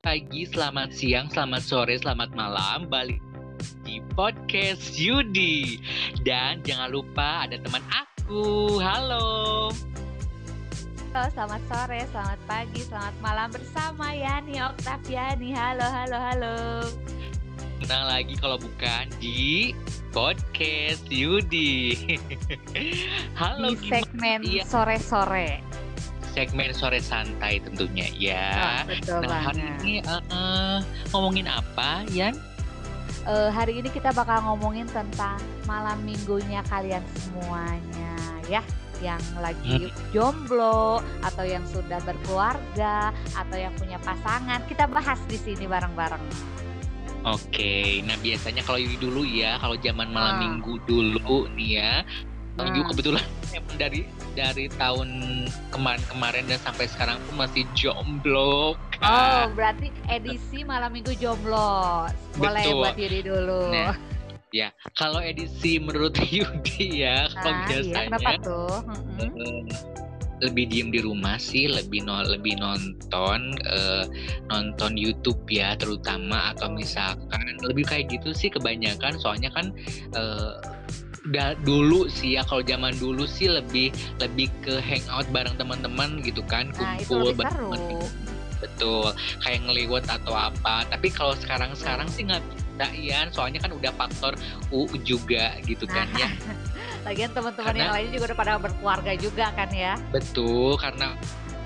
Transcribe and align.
pagi, 0.00 0.48
selamat 0.48 0.96
siang, 0.96 1.28
selamat 1.28 1.60
sore, 1.60 1.94
selamat 2.00 2.32
malam. 2.32 2.88
Balik 2.88 3.20
di 3.84 4.00
podcast 4.16 4.96
Yudi. 4.96 5.76
Dan 6.24 6.64
jangan 6.64 6.88
lupa 6.88 7.44
ada 7.44 7.60
teman 7.60 7.84
aku. 7.92 8.80
Halo. 8.80 9.68
Halo, 11.12 11.28
selamat 11.36 11.62
sore, 11.68 12.00
selamat 12.16 12.40
pagi, 12.48 12.80
selamat 12.88 13.16
malam 13.20 13.48
bersama 13.52 14.16
Yani 14.16 14.56
Oktaviani. 14.72 15.52
Halo, 15.52 15.84
halo, 15.84 16.16
halo. 16.16 16.56
Senang 17.84 18.04
lagi 18.08 18.34
kalau 18.40 18.56
bukan 18.56 19.04
di 19.20 19.76
podcast 20.16 21.04
Yudi. 21.12 21.92
halo, 23.40 23.76
di 23.76 23.84
segmen 23.84 24.48
iya. 24.48 24.64
sore-sore 24.64 25.69
segmen 26.32 26.70
sore 26.72 27.02
santai 27.02 27.58
tentunya 27.60 28.06
ya. 28.14 28.48
Oh, 28.86 28.94
betul 28.94 29.22
nah, 29.26 29.40
hari 29.50 29.62
ini 29.82 29.94
uh, 30.06 30.22
uh, 30.30 30.76
ngomongin 31.10 31.50
apa, 31.50 32.06
Yan? 32.14 32.38
Uh, 33.26 33.52
hari 33.52 33.82
ini 33.82 33.90
kita 33.92 34.14
bakal 34.16 34.40
ngomongin 34.46 34.88
tentang 34.88 35.36
malam 35.68 36.00
minggunya 36.06 36.64
kalian 36.70 37.04
semuanya, 37.18 38.16
ya 38.48 38.62
yang 39.00 39.20
lagi 39.40 39.88
hmm. 39.88 40.12
jomblo 40.12 41.00
atau 41.24 41.44
yang 41.44 41.64
sudah 41.72 41.98
berkeluarga 42.04 43.10
atau 43.32 43.56
yang 43.56 43.72
punya 43.80 43.96
pasangan 44.04 44.60
kita 44.68 44.84
bahas 44.84 45.16
di 45.24 45.40
sini 45.40 45.64
bareng-bareng. 45.64 46.20
Oke, 47.20 48.00
nah 48.08 48.16
biasanya 48.24 48.64
kalau 48.64 48.80
dulu 48.96 49.28
ya, 49.28 49.60
kalau 49.60 49.76
zaman 49.76 50.08
malam 50.08 50.40
hmm. 50.40 50.44
minggu 50.44 50.74
dulu 50.88 51.52
nih 51.52 51.70
ya, 51.76 51.92
hmm. 52.58 52.74
juga 52.74 52.86
kebetulan 52.94 53.26
dari 53.82 54.00
dari 54.34 54.66
tahun 54.78 55.08
kemarin-kemarin 55.74 56.44
dan 56.46 56.58
sampai 56.62 56.86
sekarang 56.86 57.18
pun 57.26 57.44
masih 57.46 57.64
jomblo. 57.74 58.78
Kan? 59.00 59.02
Oh, 59.06 59.44
berarti 59.56 59.88
edisi 60.06 60.62
malam 60.62 60.92
minggu 60.94 61.14
jomblo. 61.18 62.06
Boleh 62.36 62.64
Betul. 62.64 62.78
buat 62.82 62.96
diri 62.98 63.20
dulu. 63.24 63.62
Nah, 63.72 63.96
ya, 64.54 64.68
kalau 64.94 65.18
edisi 65.22 65.78
menurut 65.80 66.14
Yudi 66.34 67.06
ya, 67.06 67.26
nah, 67.30 67.42
kalau 67.42 67.56
iya, 67.56 67.66
biasanya 67.66 67.94
iya, 67.94 68.08
kenapa 68.10 68.30
tuh? 68.42 68.70
Uh, 69.18 69.62
lebih 70.40 70.72
diem 70.72 70.88
di 70.88 71.00
rumah 71.04 71.36
sih, 71.36 71.68
lebih 71.68 72.08
no, 72.08 72.24
lebih 72.24 72.56
nonton 72.56 73.40
uh, 73.68 74.04
nonton 74.48 74.96
YouTube 74.96 75.40
ya 75.52 75.76
terutama 75.76 76.56
atau 76.56 76.72
misalkan 76.72 77.60
lebih 77.60 77.84
kayak 77.84 78.08
gitu 78.08 78.32
sih 78.32 78.48
kebanyakan 78.48 79.20
soalnya 79.20 79.52
kan 79.52 79.68
uh, 80.16 80.56
da, 81.28 81.52
dulu 81.66 82.08
sih 82.08 82.40
ya 82.40 82.42
kalau 82.48 82.64
zaman 82.64 82.96
dulu 82.96 83.28
sih 83.28 83.50
lebih 83.50 83.92
lebih 84.22 84.48
ke 84.64 84.80
hangout 84.80 85.28
bareng 85.28 85.52
teman-teman 85.60 86.24
gitu 86.24 86.40
kan 86.48 86.72
nah, 86.80 86.96
kumpul 87.04 87.36
bareng 87.36 88.00
betul 88.60 89.08
kayak 89.40 89.60
ngeliwat 89.64 90.04
atau 90.06 90.36
apa. 90.36 90.84
Tapi 90.92 91.08
kalau 91.10 91.34
sekarang 91.34 91.72
sekarang 91.72 92.06
sih 92.12 92.28
nggak 92.28 92.44
bisa 92.44 92.86
ya 92.96 93.28
soalnya 93.32 93.60
kan 93.60 93.72
udah 93.72 93.92
faktor 93.96 94.36
u 94.68 94.84
juga 95.02 95.56
gitu 95.64 95.88
kan 95.88 96.06
ya. 96.14 96.28
Lagian 97.08 97.32
teman-teman 97.32 97.74
yang 97.76 97.92
lainnya 97.92 98.12
juga 98.20 98.24
udah 98.32 98.38
pada 98.38 98.52
berkeluarga 98.60 99.12
juga 99.16 99.48
kan 99.56 99.70
ya. 99.72 99.96
Betul 100.12 100.76
karena 100.76 101.16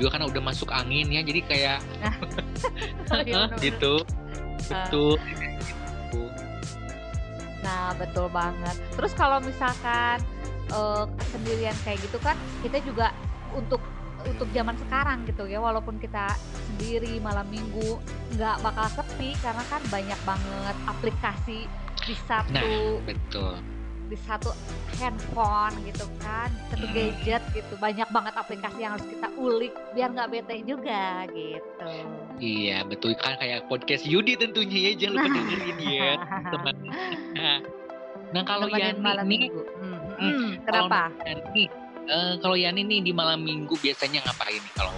juga 0.00 0.16
kan 0.16 0.22
udah 0.26 0.42
masuk 0.42 0.72
angin 0.72 1.12
ya 1.12 1.20
jadi 1.20 1.40
kayak 1.44 1.78
nah. 3.12 3.52
gitu. 3.60 4.00
Betul 4.68 5.20
Nah, 7.62 7.94
betul 7.98 8.30
banget. 8.30 8.76
Terus 8.94 9.12
kalau 9.14 9.42
misalkan 9.42 10.22
uh, 10.70 11.04
sendirian 11.34 11.74
kayak 11.82 11.98
gitu 12.02 12.18
kan, 12.22 12.36
kita 12.62 12.78
juga 12.82 13.10
untuk 13.54 13.82
untuk 14.26 14.50
zaman 14.50 14.74
sekarang 14.76 15.22
gitu 15.30 15.46
ya, 15.46 15.62
walaupun 15.62 15.96
kita 16.02 16.34
sendiri 16.68 17.22
malam 17.22 17.46
minggu 17.48 18.02
nggak 18.34 18.60
bakal 18.60 18.86
sepi 18.98 19.32
karena 19.40 19.64
kan 19.70 19.82
banyak 19.88 20.20
banget 20.26 20.76
aplikasi 20.90 21.70
di 22.04 22.14
satu 22.26 22.52
nah, 22.52 23.06
betul 23.06 23.56
di 24.08 24.16
satu 24.24 24.50
handphone 24.96 25.76
gitu 25.84 26.08
kan 26.24 26.48
satu 26.72 26.88
hmm. 26.88 26.96
gadget 26.96 27.42
gitu. 27.52 27.74
Banyak 27.76 28.08
banget 28.08 28.34
aplikasi 28.34 28.78
yang 28.80 28.96
harus 28.96 29.06
kita 29.06 29.28
ulik 29.36 29.72
biar 29.92 30.08
nggak 30.16 30.28
bete 30.32 30.56
juga 30.64 31.28
gitu. 31.30 31.92
Iya 32.40 32.88
betul. 32.88 33.12
Kan 33.20 33.36
kayak 33.36 33.68
podcast 33.68 34.08
Yudi 34.08 34.34
tentunya 34.34 34.90
ya 34.90 34.92
jangan 34.96 35.14
lupa 35.20 35.28
dengerin 35.36 35.78
ya 35.84 36.12
teman. 36.50 36.76
Nah 38.28 38.44
kalau 38.44 38.68
Yani 38.68 39.00
malam 39.00 39.24
minggu. 39.24 39.64
Hmm. 39.80 39.96
Hmm, 40.20 40.60
kenapa 40.68 41.08
kalau 41.08 41.24
Yani, 41.24 41.64
uh, 42.12 42.34
kalau 42.44 42.56
Yani 42.60 42.84
nih 42.84 43.00
di 43.08 43.12
malam 43.16 43.40
minggu 43.40 43.72
biasanya 43.80 44.20
ngapain 44.20 44.60
nih 44.60 44.74
kalau 44.76 44.92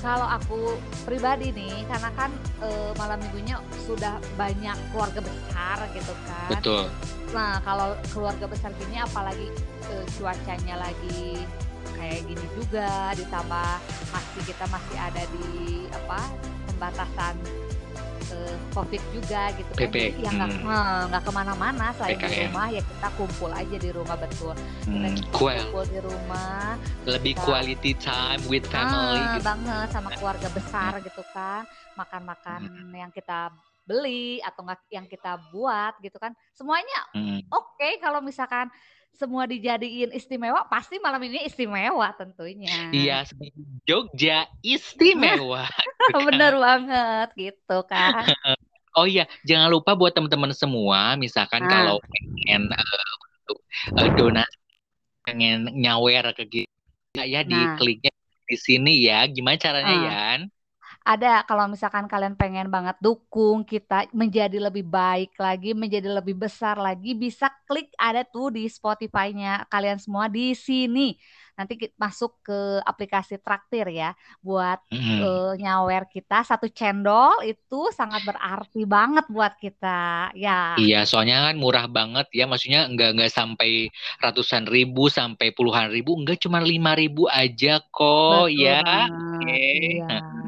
kalau 0.00 0.24
aku 0.24 0.80
pribadi 1.04 1.52
nih 1.52 1.84
karena 1.84 2.08
kan 2.16 2.32
e, 2.64 2.68
malam 2.96 3.20
minggunya 3.20 3.60
sudah 3.84 4.16
banyak 4.32 4.72
keluarga 4.96 5.20
besar 5.20 5.76
gitu 5.92 6.16
kan. 6.24 6.48
Betul 6.56 6.88
nah 7.30 7.62
kalau 7.62 7.94
keluarga 8.10 8.46
besar 8.50 8.74
gini 8.78 8.98
apalagi 8.98 9.46
e, 9.86 9.94
cuacanya 10.18 10.82
lagi 10.82 11.46
kayak 11.94 12.20
gini 12.26 12.46
juga 12.56 13.12
ditambah 13.16 13.70
masih 14.10 14.42
kita 14.48 14.64
masih 14.68 14.96
ada 14.96 15.22
di 15.36 15.48
apa 15.92 16.20
pembatasan 16.68 17.36
uh, 18.32 18.56
covid 18.72 19.02
juga 19.12 19.52
gitu 19.58 19.70
kan 19.74 19.90
PP. 19.90 19.96
ya 20.22 20.30
nggak 20.32 20.50
hmm. 20.62 21.02
nggak 21.12 21.22
ke 21.22 21.30
mana-mana 21.34 21.86
selain 21.96 22.16
PKM. 22.16 22.30
di 22.30 22.38
rumah 22.48 22.66
ya 22.72 22.82
kita 22.82 23.08
kumpul 23.18 23.50
aja 23.52 23.76
di 23.76 23.90
rumah 23.92 24.16
betul 24.16 24.54
kita 24.86 25.08
hmm, 25.08 25.16
kumpul 25.28 25.84
di 25.86 25.98
rumah 26.00 26.64
lebih 27.04 27.34
kita, 27.36 27.44
quality 27.44 27.92
time 27.98 28.42
with 28.48 28.64
family 28.70 29.20
ah, 29.20 29.36
gitu. 29.36 29.44
banget 29.44 29.88
sama 29.92 30.08
keluarga 30.16 30.48
besar 30.52 30.90
hmm. 30.96 31.04
gitu 31.04 31.22
kan 31.34 31.62
makan-makan 31.98 32.60
hmm. 32.70 32.94
yang 32.94 33.10
kita 33.12 33.52
beli 33.90 34.38
atau 34.46 34.62
nggak 34.62 34.86
yang 34.94 35.10
kita 35.10 35.42
buat 35.50 35.98
gitu 35.98 36.14
kan 36.22 36.30
semuanya 36.54 37.00
hmm. 37.10 37.50
oke 37.50 37.74
okay 37.74 37.98
kalau 37.98 38.22
misalkan 38.22 38.70
semua 39.20 39.44
dijadiin 39.44 40.16
istimewa, 40.16 40.64
pasti 40.64 40.96
malam 40.96 41.20
ini 41.20 41.44
istimewa 41.44 42.08
tentunya. 42.16 42.88
Iya, 42.88 43.28
Jogja 43.84 44.48
istimewa. 44.64 45.68
Gitu 45.68 46.08
kan. 46.16 46.24
Bener 46.24 46.54
banget 46.56 47.28
gitu 47.36 47.78
kan. 47.84 48.24
oh 48.98 49.04
iya, 49.04 49.28
jangan 49.44 49.68
lupa 49.68 49.92
buat 49.92 50.16
teman-teman 50.16 50.56
semua, 50.56 51.20
misalkan 51.20 51.60
nah. 51.64 51.68
kalau 51.68 51.96
pengen 52.00 52.72
uh, 52.72 53.12
untuk 53.20 53.58
uh, 53.98 54.08
donasi, 54.16 54.60
pengen 55.28 55.68
nyawer 55.76 56.32
ke 56.32 56.44
kita 56.48 57.22
ya 57.28 57.44
di 57.44 57.58
nah. 57.58 57.76
kliknya 57.76 58.14
di 58.48 58.56
sini 58.56 59.04
ya. 59.04 59.28
Gimana 59.28 59.60
caranya 59.60 59.94
uh. 59.94 60.04
Yan? 60.08 60.40
Ada 61.00 61.40
kalau 61.48 61.64
misalkan 61.64 62.04
kalian 62.04 62.36
pengen 62.36 62.68
banget 62.68 62.92
dukung 63.00 63.64
kita 63.64 64.04
menjadi 64.12 64.60
lebih 64.60 64.84
baik 64.84 65.32
lagi, 65.40 65.72
menjadi 65.72 66.12
lebih 66.12 66.36
besar 66.36 66.76
lagi, 66.76 67.16
bisa 67.16 67.48
klik 67.64 67.88
ada 67.96 68.20
tuh 68.20 68.52
di 68.52 68.68
Spotify-nya 68.68 69.64
kalian 69.72 69.96
semua 69.96 70.28
di 70.28 70.52
sini. 70.52 71.16
Nanti 71.56 71.76
masuk 72.00 72.40
ke 72.40 72.80
aplikasi 72.88 73.36
Traktir 73.36 73.84
ya 73.92 74.16
buat 74.40 74.80
mm. 74.88 75.18
uh, 75.20 75.52
nyawer 75.60 76.08
kita 76.08 76.40
satu 76.40 76.72
cendol 76.72 77.36
itu 77.44 77.92
sangat 77.92 78.24
berarti 78.24 78.88
banget 78.88 79.28
buat 79.28 79.56
kita 79.60 80.32
ya. 80.32 80.80
Iya, 80.80 81.04
soalnya 81.04 81.52
kan 81.52 81.60
murah 81.60 81.84
banget 81.84 82.32
ya, 82.32 82.48
maksudnya 82.48 82.88
enggak 82.88 83.12
enggak 83.12 83.32
sampai 83.32 83.92
ratusan 84.24 84.68
ribu 84.72 85.12
sampai 85.12 85.52
puluhan 85.52 85.92
ribu, 85.92 86.16
enggak 86.16 86.40
cuma 86.40 86.64
lima 86.64 86.96
ribu 86.96 87.28
aja 87.28 87.84
kok 87.92 88.48
Betul 88.48 88.64
ya. 88.64 88.80
Okay. 89.40 90.00
Iya. 90.00 90.39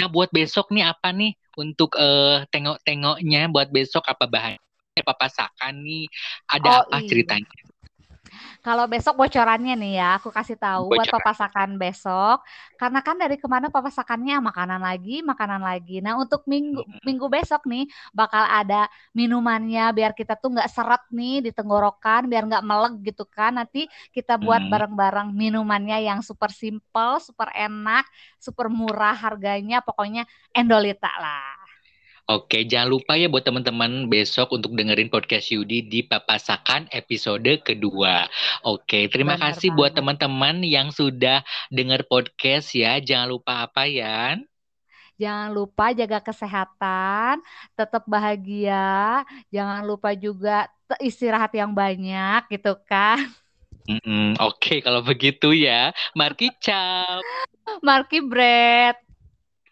Nah, 0.00 0.06
buat 0.08 0.28
besok 0.32 0.70
nih 0.72 0.84
apa 0.88 1.10
nih 1.12 1.32
untuk 1.56 1.96
uh, 1.96 2.44
tengok-tengoknya 2.52 3.48
buat 3.48 3.68
besok 3.72 4.04
apa 4.08 4.28
bahannya? 4.28 4.60
Papasakan 4.92 5.80
nih, 5.80 6.04
ada 6.52 6.84
oh, 6.84 6.92
apa 6.92 6.96
iya. 7.00 7.08
ceritanya? 7.08 7.48
Kalau 8.62 8.86
besok 8.86 9.18
bocorannya 9.18 9.74
nih 9.74 9.92
ya, 9.98 10.08
aku 10.18 10.30
kasih 10.30 10.54
tahu 10.54 10.90
Bocoran. 10.90 10.98
buat 11.02 11.08
papasakan 11.10 11.70
besok. 11.78 12.42
Karena 12.78 13.00
kan 13.02 13.18
dari 13.18 13.38
ke 13.38 13.46
mana 13.50 13.70
papasakannya 13.70 14.38
makanan 14.42 14.80
lagi, 14.82 15.22
makanan 15.22 15.62
lagi. 15.62 15.98
Nah 15.98 16.18
untuk 16.18 16.46
minggu 16.46 16.82
hmm. 16.82 17.02
minggu 17.02 17.26
besok 17.30 17.66
nih 17.66 17.86
bakal 18.14 18.42
ada 18.42 18.86
minumannya 19.14 19.90
biar 19.94 20.12
kita 20.14 20.38
tuh 20.38 20.54
nggak 20.58 20.70
seret 20.70 21.02
nih 21.14 21.42
di 21.46 21.50
tenggorokan, 21.54 22.26
biar 22.26 22.42
nggak 22.50 22.64
melek 22.66 22.94
gitu 23.06 23.24
kan. 23.26 23.58
Nanti 23.58 23.86
kita 24.10 24.38
buat 24.38 24.66
bareng-bareng 24.66 25.30
minumannya 25.34 26.02
yang 26.02 26.20
super 26.22 26.50
simple, 26.50 27.22
super 27.22 27.50
enak, 27.54 28.06
super 28.38 28.66
murah 28.70 29.14
harganya. 29.14 29.82
Pokoknya 29.82 30.26
endolita 30.54 31.10
lah. 31.18 31.61
Oke, 32.30 32.64
jangan 32.64 32.88
lupa 32.94 33.18
ya 33.18 33.26
buat 33.26 33.42
teman-teman 33.42 34.06
besok 34.08 34.54
untuk 34.54 34.72
dengerin 34.78 35.10
podcast 35.10 35.50
Yudi 35.50 35.82
di 35.86 36.06
Papasakan 36.06 36.86
episode 36.94 37.50
kedua. 37.66 38.30
Oke, 38.62 39.10
terima 39.10 39.34
Benar 39.36 39.52
kasih 39.52 39.74
banget. 39.74 39.78
buat 39.78 39.92
teman-teman 39.98 40.62
yang 40.62 40.88
sudah 40.94 41.42
denger 41.70 42.06
podcast 42.06 42.72
ya. 42.78 42.98
Jangan 43.02 43.28
lupa 43.28 43.66
apa 43.66 43.90
ya? 43.90 44.38
Jangan 45.20 45.50
lupa 45.54 45.92
jaga 45.94 46.18
kesehatan, 46.18 47.38
tetap 47.78 48.02
bahagia. 48.08 49.22
Jangan 49.54 49.84
lupa 49.86 50.14
juga 50.16 50.66
istirahat 50.98 51.52
yang 51.54 51.70
banyak 51.74 52.48
gitu 52.50 52.74
kan. 52.88 53.18
Mm 53.88 54.00
-mm, 54.02 54.26
Oke, 54.40 54.78
kalau 54.80 55.02
begitu 55.02 55.50
ya. 55.54 55.90
Marki 56.14 56.54
cap. 56.58 57.26
Marki 57.86 58.18
bread. 58.22 58.96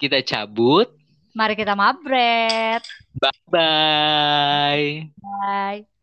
kita 0.01 0.21
cabut. 0.25 1.00
Mari 1.35 1.55
kita 1.55 1.75
mabret. 1.79 2.83
Bye-bye. 3.21 5.11
Bye. 5.23 6.00